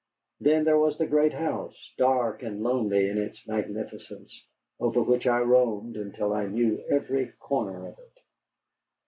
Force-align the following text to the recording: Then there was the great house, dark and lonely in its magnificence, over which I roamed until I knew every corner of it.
Then 0.39 0.63
there 0.63 0.79
was 0.79 0.97
the 0.97 1.05
great 1.05 1.31
house, 1.33 1.93
dark 1.99 2.41
and 2.41 2.63
lonely 2.63 3.07
in 3.07 3.19
its 3.19 3.47
magnificence, 3.47 4.43
over 4.79 4.99
which 4.99 5.27
I 5.27 5.41
roamed 5.41 5.95
until 5.95 6.33
I 6.33 6.47
knew 6.47 6.83
every 6.89 7.27
corner 7.33 7.85
of 7.87 7.99
it. 7.99 8.19